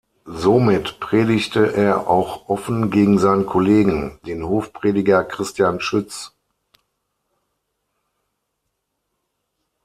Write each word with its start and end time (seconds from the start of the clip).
Somit 0.25 0.99
predigte 0.99 1.73
er 1.73 2.07
auch 2.09 2.49
offen 2.49 2.89
gegen 2.89 3.19
seinen 3.19 3.45
Kollegen, 3.45 4.19
den 4.25 4.43
Hofprediger 4.47 5.23
Christian 5.23 5.79
Schütz. 5.79 6.33